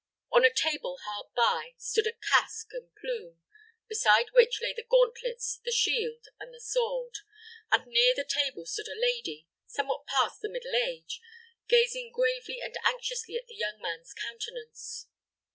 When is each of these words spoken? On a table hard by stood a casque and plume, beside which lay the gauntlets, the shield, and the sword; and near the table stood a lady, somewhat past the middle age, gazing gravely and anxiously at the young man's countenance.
On 0.31 0.43
a 0.43 0.51
table 0.51 0.97
hard 1.05 1.27
by 1.35 1.75
stood 1.77 2.07
a 2.07 2.13
casque 2.31 2.71
and 2.73 2.89
plume, 2.95 3.39
beside 3.87 4.29
which 4.31 4.59
lay 4.59 4.73
the 4.73 4.81
gauntlets, 4.89 5.59
the 5.63 5.69
shield, 5.71 6.25
and 6.39 6.51
the 6.51 6.59
sword; 6.59 7.19
and 7.71 7.85
near 7.85 8.15
the 8.15 8.23
table 8.27 8.65
stood 8.65 8.87
a 8.87 8.99
lady, 8.99 9.47
somewhat 9.67 10.07
past 10.07 10.41
the 10.41 10.49
middle 10.49 10.73
age, 10.75 11.21
gazing 11.67 12.11
gravely 12.11 12.61
and 12.63 12.75
anxiously 12.83 13.35
at 13.35 13.45
the 13.45 13.53
young 13.53 13.79
man's 13.79 14.11
countenance. 14.15 15.05